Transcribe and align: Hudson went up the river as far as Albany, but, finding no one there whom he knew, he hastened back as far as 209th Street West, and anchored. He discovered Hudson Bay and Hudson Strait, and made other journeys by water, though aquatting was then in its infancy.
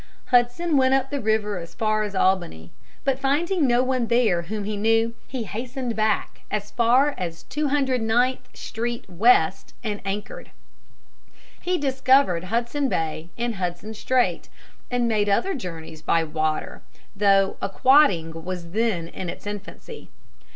Hudson 0.31 0.77
went 0.77 0.95
up 0.95 1.11
the 1.11 1.21
river 1.21 1.59
as 1.59 1.75
far 1.75 2.01
as 2.01 2.15
Albany, 2.15 2.71
but, 3.03 3.19
finding 3.19 3.67
no 3.67 3.83
one 3.83 4.07
there 4.07 4.41
whom 4.41 4.63
he 4.63 4.75
knew, 4.75 5.13
he 5.27 5.43
hastened 5.43 5.95
back 5.95 6.41
as 6.49 6.71
far 6.71 7.13
as 7.19 7.43
209th 7.51 8.39
Street 8.55 9.07
West, 9.07 9.75
and 9.83 10.01
anchored. 10.03 10.49
He 11.61 11.77
discovered 11.77 12.45
Hudson 12.45 12.89
Bay 12.89 13.29
and 13.37 13.53
Hudson 13.57 13.93
Strait, 13.93 14.49
and 14.89 15.07
made 15.07 15.29
other 15.29 15.53
journeys 15.53 16.01
by 16.01 16.23
water, 16.23 16.81
though 17.15 17.57
aquatting 17.61 18.43
was 18.43 18.71
then 18.71 19.07
in 19.07 19.29
its 19.29 19.45
infancy. 19.45 20.09